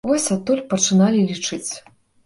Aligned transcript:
Вось 0.11 0.23
адтуль 0.35 0.63
пачыналі 0.73 1.23
лічыць. 1.29 1.71